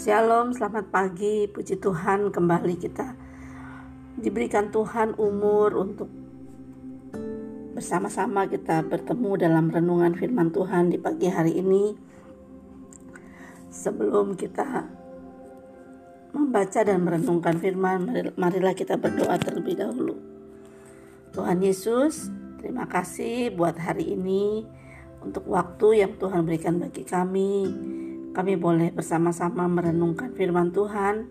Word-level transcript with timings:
Shalom, 0.00 0.56
selamat 0.56 0.88
pagi, 0.88 1.44
puji 1.44 1.76
Tuhan 1.76 2.32
kembali 2.32 2.72
kita 2.80 3.12
diberikan 4.16 4.72
Tuhan 4.72 5.12
umur 5.20 5.76
untuk 5.76 6.08
bersama-sama 7.76 8.48
kita 8.48 8.80
bertemu 8.80 9.36
dalam 9.36 9.68
renungan 9.68 10.16
firman 10.16 10.56
Tuhan 10.56 10.88
di 10.88 10.96
pagi 10.96 11.28
hari 11.28 11.60
ini. 11.60 11.92
Sebelum 13.68 14.40
kita 14.40 14.88
membaca 16.32 16.80
dan 16.80 17.04
merenungkan 17.04 17.60
firman, 17.60 18.32
marilah 18.40 18.72
kita 18.72 18.96
berdoa 18.96 19.36
terlebih 19.36 19.84
dahulu. 19.84 20.16
Tuhan 21.36 21.60
Yesus, 21.60 22.32
terima 22.56 22.88
kasih 22.88 23.52
buat 23.52 23.76
hari 23.76 24.16
ini 24.16 24.64
untuk 25.20 25.44
waktu 25.44 26.08
yang 26.08 26.16
Tuhan 26.16 26.48
berikan 26.48 26.80
bagi 26.80 27.04
kami 27.04 27.68
kami 28.30 28.54
boleh 28.54 28.94
bersama-sama 28.94 29.66
merenungkan 29.66 30.30
firman 30.38 30.70
Tuhan. 30.70 31.26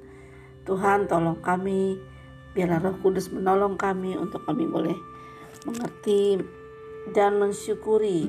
Tuhan 0.68 1.08
tolong 1.08 1.40
kami, 1.40 1.96
biarlah 2.52 2.84
roh 2.84 2.96
kudus 3.00 3.32
menolong 3.32 3.80
kami 3.80 4.20
untuk 4.20 4.44
kami 4.44 4.68
boleh 4.68 4.98
mengerti 5.64 6.44
dan 7.16 7.40
mensyukuri 7.40 8.28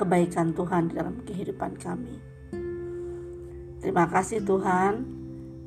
kebaikan 0.00 0.56
Tuhan 0.56 0.90
dalam 0.96 1.20
kehidupan 1.28 1.76
kami. 1.76 2.16
Terima 3.78 4.08
kasih 4.10 4.42
Tuhan, 4.42 5.06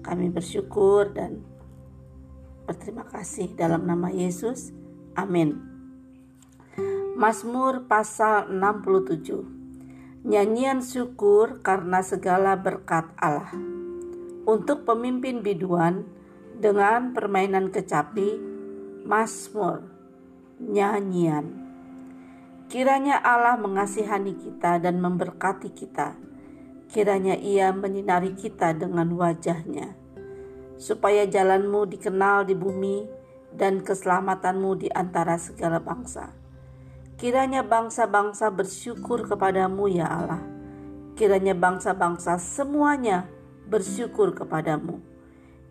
kami 0.01 0.33
bersyukur 0.33 1.13
dan 1.13 1.45
berterima 2.65 3.05
kasih 3.07 3.53
dalam 3.53 3.85
nama 3.85 4.09
Yesus. 4.09 4.73
Amin. 5.15 5.59
Mazmur 7.15 7.85
pasal 7.85 8.49
67 8.49 9.60
Nyanyian 10.21 10.85
syukur 10.85 11.65
karena 11.65 12.05
segala 12.05 12.53
berkat 12.53 13.09
Allah. 13.17 13.57
Untuk 14.45 14.85
pemimpin 14.85 15.41
biduan 15.41 16.05
dengan 16.61 17.09
permainan 17.09 17.73
kecapi, 17.73 18.37
Mazmur, 19.01 19.81
nyanyian. 20.61 21.49
Kiranya 22.69 23.17
Allah 23.17 23.57
mengasihani 23.57 24.37
kita 24.37 24.77
dan 24.77 25.01
memberkati 25.01 25.73
kita. 25.73 26.13
Kiranya 26.85 27.33
ia 27.41 27.73
menyinari 27.73 28.37
kita 28.37 28.77
dengan 28.77 29.09
wajahnya. 29.17 29.97
Supaya 30.77 31.25
jalanmu 31.25 31.89
dikenal 31.89 32.45
di 32.45 32.53
bumi 32.53 33.09
dan 33.57 33.81
keselamatanmu 33.81 34.85
di 34.85 34.87
antara 34.93 35.41
segala 35.41 35.81
bangsa 35.81 36.40
Kiranya 37.21 37.61
bangsa-bangsa 37.61 38.49
bersyukur 38.49 39.29
kepadamu 39.29 39.85
ya 39.85 40.09
Allah. 40.09 40.41
Kiranya 41.13 41.53
bangsa-bangsa 41.53 42.41
semuanya 42.41 43.29
bersyukur 43.69 44.33
kepadamu. 44.33 44.97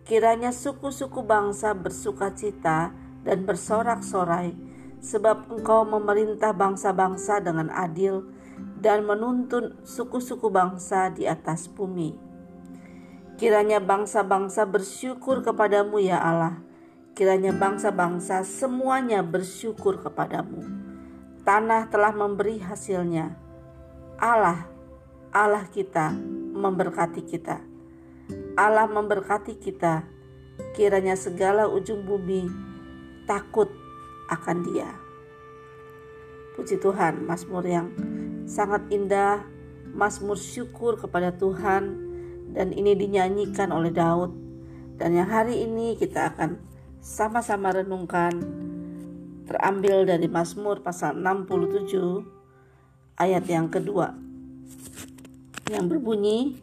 Kiranya 0.07 0.55
suku-suku 0.55 1.19
bangsa 1.27 1.75
bersuka 1.75 2.31
cita 2.31 2.95
dan 3.27 3.43
bersorak-sorai 3.43 4.55
sebab 5.03 5.51
engkau 5.51 5.83
memerintah 5.83 6.55
bangsa-bangsa 6.55 7.43
dengan 7.43 7.67
adil 7.67 8.31
dan 8.79 9.03
menuntun 9.03 9.75
suku-suku 9.83 10.47
bangsa 10.47 11.11
di 11.11 11.27
atas 11.27 11.67
bumi. 11.67 12.15
Kiranya 13.35 13.83
bangsa-bangsa 13.83 14.63
bersyukur 14.71 15.43
kepadamu 15.43 15.99
ya 15.99 16.15
Allah. 16.15 16.63
Kiranya 17.11 17.51
bangsa-bangsa 17.51 18.47
semuanya 18.47 19.19
bersyukur 19.19 19.99
kepadamu 19.99 20.80
tanah 21.41 21.89
telah 21.89 22.13
memberi 22.13 22.61
hasilnya. 22.61 23.33
Allah, 24.21 24.69
Allah 25.33 25.65
kita 25.69 26.13
memberkati 26.53 27.21
kita. 27.25 27.57
Allah 28.53 28.85
memberkati 28.85 29.57
kita. 29.57 30.05
Kiranya 30.77 31.17
segala 31.17 31.65
ujung 31.65 32.05
bumi 32.05 32.45
takut 33.25 33.71
akan 34.29 34.57
Dia. 34.69 34.89
Puji 36.53 36.77
Tuhan, 36.77 37.25
Mazmur 37.25 37.65
yang 37.65 37.89
sangat 38.45 38.85
indah, 38.93 39.41
Mazmur 39.91 40.37
syukur 40.37 41.01
kepada 41.01 41.33
Tuhan 41.33 42.11
dan 42.53 42.75
ini 42.75 42.93
dinyanyikan 42.93 43.73
oleh 43.73 43.89
Daud. 43.89 44.35
Dan 45.01 45.17
yang 45.17 45.31
hari 45.31 45.65
ini 45.65 45.97
kita 45.97 46.35
akan 46.35 46.61
sama-sama 47.01 47.73
renungkan 47.73 48.37
terambil 49.51 50.07
dari 50.07 50.31
Mazmur 50.31 50.79
pasal 50.79 51.19
67 51.19 53.19
ayat 53.19 53.43
yang 53.51 53.67
kedua 53.67 54.15
yang 55.67 55.91
berbunyi 55.91 56.55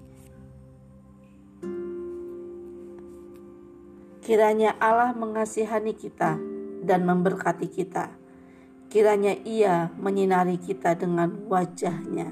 Kiranya 4.29 4.77
Allah 4.77 5.17
mengasihani 5.17 5.97
kita 5.97 6.37
dan 6.85 7.01
memberkati 7.09 7.65
kita. 7.65 8.13
Kiranya 8.93 9.33
Ia 9.33 9.89
menyinari 9.97 10.61
kita 10.61 10.93
dengan 11.01 11.49
wajahnya. 11.49 12.29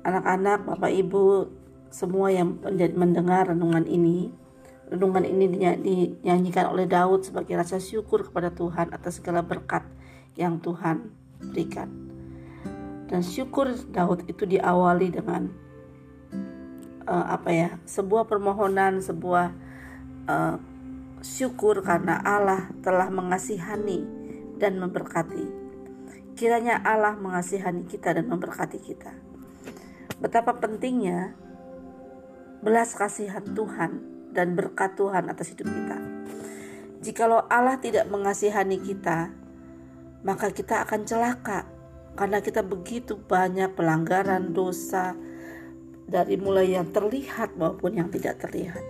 Anak-anak, 0.00 0.64
Bapak 0.64 0.96
Ibu, 0.96 1.52
semua 1.92 2.32
yang 2.32 2.56
mendengar 2.96 3.52
renungan 3.52 3.84
ini, 3.84 4.32
Renungan 4.84 5.24
ini 5.24 5.48
dinyanyikan 5.80 6.68
oleh 6.68 6.84
Daud 6.84 7.24
sebagai 7.24 7.56
rasa 7.56 7.80
syukur 7.80 8.28
kepada 8.28 8.52
Tuhan 8.52 8.92
atas 8.92 9.18
segala 9.18 9.40
berkat 9.40 9.82
yang 10.36 10.60
Tuhan 10.60 11.08
berikan. 11.40 11.88
Dan 13.08 13.24
syukur 13.24 13.72
Daud 13.90 14.28
itu 14.28 14.44
diawali 14.44 15.08
dengan 15.08 15.48
uh, 17.08 17.26
apa 17.32 17.50
ya? 17.52 17.68
Sebuah 17.88 18.28
permohonan, 18.28 19.00
sebuah 19.00 19.46
uh, 20.28 20.56
syukur 21.24 21.80
karena 21.80 22.20
Allah 22.20 22.68
telah 22.84 23.08
mengasihani 23.08 24.04
dan 24.60 24.76
memberkati. 24.76 25.64
Kiranya 26.36 26.82
Allah 26.84 27.16
mengasihani 27.16 27.88
kita 27.88 28.12
dan 28.20 28.28
memberkati 28.28 28.78
kita. 28.84 29.16
Betapa 30.20 30.56
pentingnya 30.60 31.32
belas 32.60 32.92
kasihan 32.96 33.44
Tuhan 33.44 34.13
dan 34.34 34.58
berkat 34.58 34.98
Tuhan 34.98 35.30
atas 35.30 35.54
hidup 35.54 35.70
kita. 35.70 35.98
Jikalau 37.04 37.46
Allah 37.46 37.78
tidak 37.78 38.10
mengasihani 38.10 38.82
kita, 38.82 39.30
maka 40.26 40.50
kita 40.50 40.82
akan 40.82 41.04
celaka 41.06 41.68
karena 42.18 42.40
kita 42.40 42.64
begitu 42.64 43.14
banyak 43.14 43.76
pelanggaran 43.76 44.56
dosa 44.56 45.12
dari 46.08 46.40
mulai 46.40 46.74
yang 46.74 46.90
terlihat 46.90 47.54
maupun 47.60 48.00
yang 48.00 48.08
tidak 48.08 48.40
terlihat. 48.40 48.82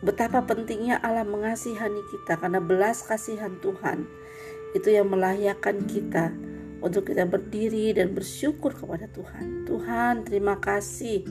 Betapa 0.00 0.46
pentingnya 0.48 0.96
Allah 1.02 1.28
mengasihani 1.28 2.00
kita 2.08 2.40
karena 2.40 2.62
belas 2.62 3.04
kasihan 3.04 3.60
Tuhan 3.60 4.08
itu 4.72 4.88
yang 4.88 5.12
melayakkan 5.12 5.84
kita 5.84 6.32
untuk 6.80 7.12
kita 7.12 7.28
berdiri 7.28 7.92
dan 7.92 8.16
bersyukur 8.16 8.72
kepada 8.72 9.10
Tuhan. 9.12 9.68
Tuhan, 9.68 10.24
terima 10.24 10.56
kasih 10.56 11.26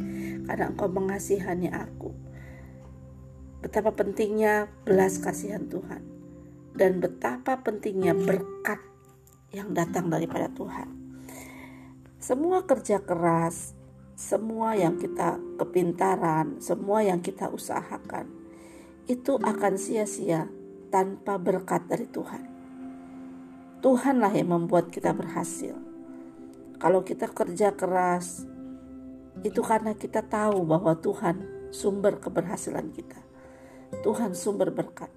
karena 0.46 0.70
Engkau 0.70 0.92
mengasihani 0.92 1.74
aku 1.74 2.29
betapa 3.70 3.94
pentingnya 3.94 4.66
belas 4.82 5.22
kasihan 5.22 5.70
Tuhan 5.70 6.02
dan 6.74 6.98
betapa 6.98 7.62
pentingnya 7.62 8.18
berkat 8.18 8.82
yang 9.54 9.78
datang 9.78 10.10
daripada 10.10 10.50
Tuhan. 10.50 10.90
Semua 12.18 12.66
kerja 12.66 12.98
keras, 12.98 13.78
semua 14.18 14.74
yang 14.74 14.98
kita 14.98 15.38
kepintaran, 15.62 16.58
semua 16.58 17.06
yang 17.06 17.22
kita 17.22 17.54
usahakan 17.54 18.26
itu 19.06 19.38
akan 19.38 19.78
sia-sia 19.78 20.50
tanpa 20.90 21.38
berkat 21.38 21.86
dari 21.86 22.10
Tuhan. 22.10 22.50
Tuhanlah 23.86 24.34
yang 24.34 24.50
membuat 24.50 24.90
kita 24.90 25.14
berhasil. 25.14 25.78
Kalau 26.82 27.06
kita 27.06 27.30
kerja 27.30 27.78
keras, 27.78 28.50
itu 29.46 29.62
karena 29.62 29.94
kita 29.94 30.26
tahu 30.26 30.66
bahwa 30.66 30.98
Tuhan 30.98 31.70
sumber 31.70 32.18
keberhasilan 32.18 32.90
kita. 32.98 33.29
Tuhan 34.02 34.32
sumber 34.38 34.72
berkat. 34.72 35.12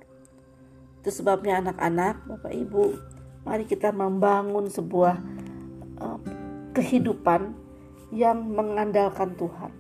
Itu 1.03 1.11
sebabnya 1.11 1.59
anak-anak, 1.59 2.27
Bapak 2.31 2.53
Ibu, 2.55 2.85
mari 3.43 3.67
kita 3.67 3.91
membangun 3.91 4.71
sebuah 4.71 5.19
uh, 5.99 6.19
kehidupan 6.73 7.55
yang 8.13 8.39
mengandalkan 8.43 9.35
Tuhan. 9.35 9.73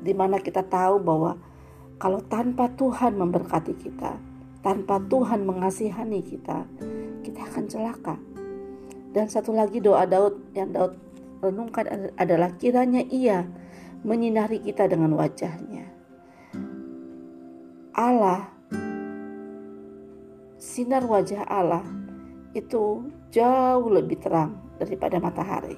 Di 0.00 0.14
mana 0.14 0.38
kita 0.38 0.64
tahu 0.64 1.02
bahwa 1.02 1.36
kalau 1.98 2.22
tanpa 2.30 2.70
Tuhan 2.78 3.18
memberkati 3.18 3.74
kita, 3.74 4.14
tanpa 4.62 5.02
Tuhan 5.10 5.42
mengasihani 5.42 6.22
kita, 6.22 6.64
kita 7.26 7.40
akan 7.50 7.64
celaka. 7.66 8.16
Dan 9.10 9.26
satu 9.26 9.50
lagi 9.50 9.82
doa 9.82 10.06
Daud 10.06 10.54
yang 10.54 10.70
Daud 10.70 10.94
renungkan 11.42 12.14
adalah 12.14 12.54
kiranya 12.54 13.02
ia 13.08 13.46
menyinari 14.06 14.62
kita 14.62 14.86
dengan 14.86 15.18
wajahnya. 15.18 15.87
Allah, 17.98 18.46
sinar 20.54 21.02
wajah 21.02 21.42
Allah 21.50 21.82
itu 22.54 23.10
jauh 23.34 23.90
lebih 23.90 24.22
terang 24.22 24.54
daripada 24.78 25.18
matahari. 25.18 25.74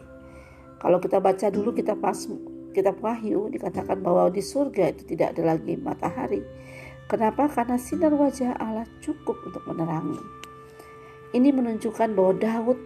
Kalau 0.77 1.01
kita 1.01 1.17
baca 1.17 1.49
dulu 1.49 1.73
kita 1.73 1.97
pas 1.97 2.29
kitab 2.77 3.01
Wahyu 3.01 3.49
dikatakan 3.49 4.05
bahwa 4.05 4.29
di 4.29 4.45
surga 4.45 4.93
itu 4.93 5.17
tidak 5.17 5.33
ada 5.33 5.57
lagi 5.57 5.81
matahari. 5.81 6.45
Kenapa? 7.09 7.49
Karena 7.49 7.81
sinar 7.81 8.13
wajah 8.13 8.53
Allah 8.61 8.85
cukup 9.01 9.41
untuk 9.41 9.65
menerangi. 9.65 10.21
Ini 11.33 11.57
menunjukkan 11.57 12.13
bahwa 12.13 12.37
Daud 12.37 12.79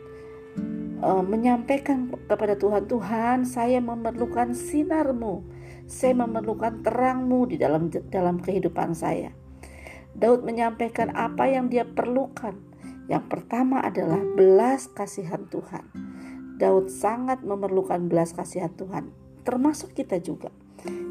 e, 1.03 1.11
menyampaikan 1.27 2.07
kepada 2.31 2.55
Tuhan, 2.55 2.87
Tuhan, 2.87 3.39
saya 3.43 3.83
memerlukan 3.83 4.55
sinarmu, 4.55 5.43
saya 5.85 6.17
memerlukan 6.17 6.81
terangmu 6.85 7.49
di 7.49 7.57
dalam 7.61 7.93
dalam 8.09 8.41
kehidupan 8.41 8.97
saya. 8.97 9.33
Daud 10.15 10.47
menyampaikan 10.47 11.11
apa 11.13 11.51
yang 11.51 11.69
dia 11.69 11.85
perlukan. 11.85 12.55
Yang 13.11 13.25
pertama 13.29 13.85
adalah 13.85 14.23
belas 14.23 14.89
kasihan 14.89 15.45
Tuhan. 15.51 15.85
Daud 16.57 16.89
sangat 16.89 17.43
memerlukan 17.45 18.09
belas 18.09 18.33
kasihan 18.33 18.73
Tuhan 18.73 19.25
termasuk 19.45 19.93
kita 19.93 20.19
juga. 20.19 20.51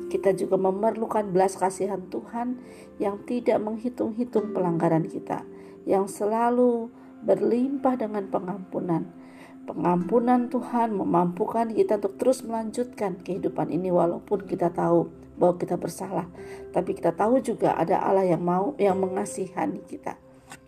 Kita 0.09 0.33
juga 0.33 0.57
memerlukan 0.61 1.33
belas 1.33 1.57
kasihan 1.57 2.01
Tuhan 2.09 2.61
yang 3.01 3.25
tidak 3.25 3.57
menghitung-hitung 3.61 4.53
pelanggaran 4.53 5.09
kita, 5.09 5.41
yang 5.89 6.05
selalu 6.05 6.93
berlimpah 7.25 7.97
dengan 7.97 8.29
pengampunan. 8.29 9.09
Pengampunan 9.63 10.51
Tuhan 10.51 10.91
memampukan 10.91 11.71
kita 11.71 11.95
untuk 11.95 12.19
terus 12.19 12.43
melanjutkan 12.43 13.15
kehidupan 13.23 13.71
ini 13.71 13.95
walaupun 13.95 14.43
kita 14.43 14.67
tahu 14.75 15.07
bahwa 15.39 15.55
kita 15.55 15.79
bersalah, 15.79 16.27
tapi 16.75 16.91
kita 16.91 17.15
tahu 17.15 17.39
juga 17.39 17.71
ada 17.79 18.03
Allah 18.03 18.27
yang 18.27 18.43
mau 18.43 18.75
yang 18.75 18.99
mengasihani 18.99 19.79
kita. 19.87 20.19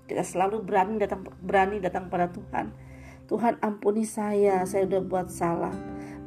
Kita 0.07 0.23
selalu 0.23 0.63
berani 0.63 0.95
datang 0.95 1.27
berani 1.43 1.83
datang 1.83 2.07
pada 2.07 2.31
Tuhan. 2.31 2.71
Tuhan 3.25 3.57
ampuni 3.59 4.07
saya, 4.07 4.63
saya 4.63 4.87
sudah 4.87 5.01
buat 5.03 5.27
salah. 5.27 5.75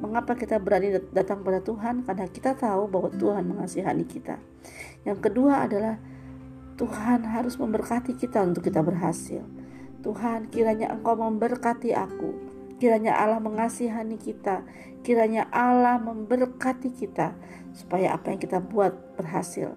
Mengapa 0.05 0.37
kita 0.37 0.61
berani 0.61 0.93
datang 1.15 1.41
pada 1.41 1.65
Tuhan? 1.65 2.05
Karena 2.05 2.27
kita 2.29 2.53
tahu 2.53 2.91
bahwa 2.91 3.09
Tuhan 3.11 3.49
mengasihani 3.49 4.05
kita. 4.05 4.39
Yang 5.09 5.19
kedua 5.31 5.65
adalah 5.65 5.97
Tuhan 6.79 7.27
harus 7.27 7.59
memberkati 7.59 8.15
kita 8.15 8.45
untuk 8.45 8.67
kita 8.67 8.85
berhasil. 8.85 9.43
Tuhan, 10.03 10.47
kiranya 10.51 10.95
Engkau 10.95 11.19
memberkati 11.19 11.91
aku. 11.91 12.48
Kiranya 12.79 13.19
Allah 13.19 13.43
mengasihani 13.43 14.19
kita. 14.19 14.63
Kiranya 15.03 15.51
Allah 15.51 15.99
memberkati 15.99 16.95
kita 16.95 17.35
supaya 17.75 18.15
apa 18.15 18.31
yang 18.35 18.41
kita 18.43 18.63
buat 18.63 19.19
berhasil. 19.19 19.75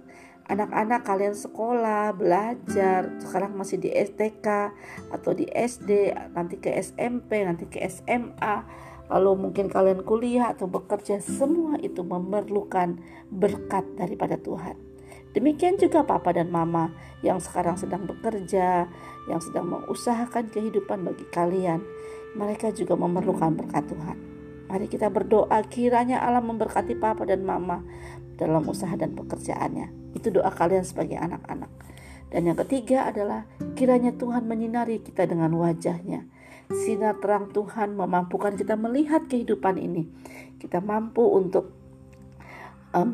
Anak-anak 0.50 1.06
kalian 1.06 1.38
sekolah, 1.38 2.12
belajar, 2.18 3.07
sekarang 3.24 3.56
masih 3.56 3.77
di 3.80 3.89
STK 3.94 4.74
atau 5.13 5.31
di 5.31 5.48
SD, 5.48 6.12
nanti 6.33 6.59
ke 6.59 6.75
SMP, 6.81 7.45
nanti 7.45 7.69
ke 7.71 7.80
SMA 7.88 8.65
lalu 9.12 9.48
mungkin 9.48 9.68
kalian 9.68 10.07
kuliah 10.07 10.56
atau 10.56 10.71
bekerja, 10.71 11.19
semua 11.19 11.75
itu 11.83 12.00
memerlukan 12.00 12.95
berkat 13.27 13.83
daripada 14.00 14.39
Tuhan. 14.39 14.80
Demikian 15.36 15.75
juga 15.75 16.03
papa 16.07 16.31
dan 16.31 16.48
mama 16.51 16.92
yang 17.24 17.39
sekarang 17.39 17.75
sedang 17.75 18.07
bekerja, 18.07 18.88
yang 19.27 19.39
sedang 19.44 19.68
mengusahakan 19.68 20.48
kehidupan 20.51 21.03
bagi 21.03 21.27
kalian. 21.31 21.83
Mereka 22.36 22.72
juga 22.75 22.95
memerlukan 22.95 23.54
berkat 23.56 23.92
Tuhan. 23.92 24.18
Mari 24.72 24.88
kita 24.88 25.12
berdoa 25.12 25.60
kiranya 25.68 26.24
Allah 26.24 26.39
memberkati 26.39 26.95
papa 26.95 27.28
dan 27.28 27.44
mama 27.44 27.83
dalam 28.39 28.63
usaha 28.68 28.95
dan 28.95 29.12
pekerjaannya. 29.16 30.16
Itu 30.16 30.31
doa 30.31 30.48
kalian 30.48 30.88
sebagai 30.88 31.19
anak-anak. 31.19 31.72
Dan 32.31 32.48
yang 32.48 32.57
ketiga 32.63 33.12
adalah 33.12 33.44
kiranya 33.75 34.16
Tuhan 34.16 34.48
menyinari 34.48 35.04
kita 35.04 35.28
dengan 35.28 35.51
wajahnya 35.60 36.31
sinar 36.74 37.19
terang 37.19 37.51
Tuhan 37.51 37.94
memampukan 37.95 38.56
kita 38.56 38.80
melihat 38.80 39.27
kehidupan 39.27 39.77
ini. 39.77 40.07
Kita 40.57 40.80
mampu 40.80 41.24
untuk 41.27 41.75
um, 42.95 43.12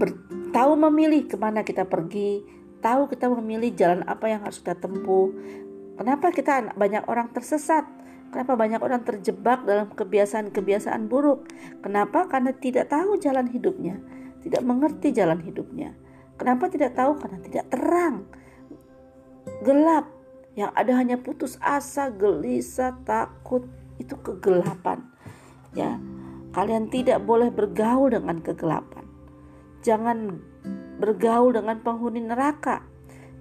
tahu 0.54 0.72
memilih 0.78 1.26
ke 1.26 1.36
mana 1.36 1.66
kita 1.66 1.90
pergi, 1.90 2.46
tahu 2.80 3.10
kita 3.10 3.28
memilih 3.34 3.74
jalan 3.74 4.02
apa 4.06 4.30
yang 4.30 4.46
harus 4.46 4.62
kita 4.62 4.78
tempuh. 4.78 5.34
Kenapa 5.98 6.30
kita 6.30 6.78
banyak 6.78 7.10
orang 7.10 7.34
tersesat? 7.34 7.86
Kenapa 8.28 8.60
banyak 8.60 8.82
orang 8.84 9.02
terjebak 9.08 9.64
dalam 9.64 9.88
kebiasaan-kebiasaan 9.96 11.08
buruk? 11.08 11.48
Kenapa? 11.80 12.28
Karena 12.28 12.52
tidak 12.52 12.92
tahu 12.92 13.16
jalan 13.16 13.48
hidupnya, 13.48 13.98
tidak 14.44 14.62
mengerti 14.68 15.16
jalan 15.16 15.40
hidupnya. 15.40 15.96
Kenapa 16.38 16.68
tidak 16.70 16.94
tahu? 16.94 17.18
Karena 17.18 17.40
tidak 17.42 17.66
terang, 17.72 18.28
gelap, 19.64 20.06
yang 20.58 20.74
ada 20.74 20.92
hanya 20.98 21.18
putus 21.22 21.56
asa, 21.62 22.10
gelisah, 22.10 22.98
takut, 23.06 23.66
itu 24.02 24.14
kegelapan. 24.22 25.06
Ya, 25.78 26.02
kalian 26.54 26.90
tidak 26.90 27.22
boleh 27.22 27.54
bergaul 27.54 28.10
dengan 28.10 28.42
kegelapan. 28.42 29.06
Jangan 29.86 30.42
bergaul 30.98 31.54
dengan 31.54 31.78
penghuni 31.86 32.26
neraka. 32.26 32.82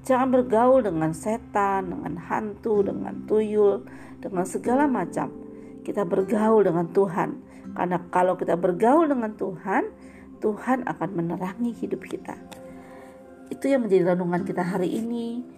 Jangan 0.07 0.31
bergaul 0.31 0.87
dengan 0.87 1.11
setan, 1.11 1.91
dengan 1.91 2.15
hantu, 2.31 2.87
dengan 2.87 3.27
tuyul, 3.27 3.83
dengan 4.23 4.47
segala 4.47 4.87
macam. 4.87 5.35
Kita 5.83 6.07
bergaul 6.07 6.63
dengan 6.63 6.87
Tuhan. 6.95 7.43
Karena 7.75 7.99
kalau 8.15 8.39
kita 8.39 8.55
bergaul 8.55 9.11
dengan 9.11 9.35
Tuhan, 9.35 9.91
Tuhan 10.39 10.87
akan 10.87 11.11
menerangi 11.11 11.75
hidup 11.75 12.07
kita. 12.07 12.39
Itu 13.51 13.67
yang 13.67 13.85
menjadi 13.85 14.15
renungan 14.15 14.47
kita 14.47 14.63
hari 14.63 14.95
ini 14.95 15.57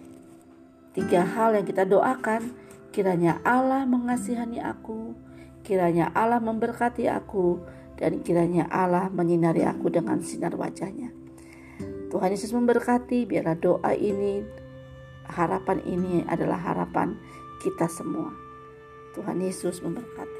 Tiga 0.89 1.21
hal 1.21 1.53
yang 1.53 1.69
kita 1.69 1.85
doakan, 1.85 2.49
kiranya 2.89 3.37
Allah 3.45 3.85
mengasihani 3.85 4.57
aku, 4.57 5.13
kiranya 5.61 6.09
Allah 6.17 6.41
memberkati 6.41 7.05
aku, 7.05 7.61
dan 7.93 8.25
kiranya 8.25 8.65
Allah 8.73 9.05
menyinari 9.13 9.69
aku 9.69 9.93
dengan 9.93 10.17
sinar 10.25 10.57
wajahnya. 10.57 11.13
Tuhan 12.09 12.33
Yesus 12.33 12.49
memberkati, 12.51 13.29
biarlah 13.29 13.57
doa 13.57 13.93
ini, 13.93 14.41
harapan 15.29 15.77
ini 15.85 16.25
adalah 16.25 16.57
harapan 16.57 17.13
kita 17.61 17.85
semua. 17.85 18.33
Tuhan 19.13 19.37
Yesus 19.41 19.85
memberkati. 19.85 20.38